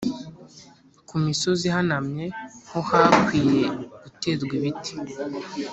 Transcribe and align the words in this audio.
Ku 1.07 1.15
misozi 1.25 1.63
ihanamye 1.69 2.25
ho 2.71 2.79
hakwiye 2.89 3.65
guterwa 4.03 4.53
ibiti 4.59 4.93